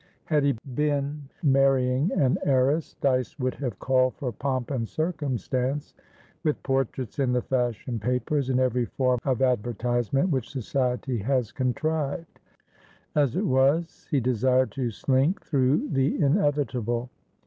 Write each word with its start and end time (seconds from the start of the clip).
Had 0.25 0.43
he 0.43 0.57
been 0.73 1.29
marrying 1.43 2.11
an 2.13 2.39
heiress, 2.43 2.95
Dyce 3.01 3.37
would 3.37 3.53
have 3.53 3.77
called 3.77 4.15
for 4.15 4.31
pomp 4.31 4.71
and 4.71 4.89
circumstance, 4.89 5.93
with 6.43 6.63
portraits 6.63 7.19
in 7.19 7.33
the 7.33 7.43
fashion 7.43 7.99
papers, 7.99 8.49
and 8.49 8.59
every 8.59 8.85
form 8.85 9.19
of 9.25 9.43
advertisement 9.43 10.31
which 10.31 10.49
society 10.49 11.19
has 11.19 11.51
contrived. 11.51 12.39
As 13.13 13.35
it 13.35 13.45
was, 13.45 14.07
he 14.09 14.19
desired 14.19 14.71
to 14.71 14.89
slink 14.89 15.39
through 15.45 15.89
the 15.89 16.19
inevitable. 16.19 17.11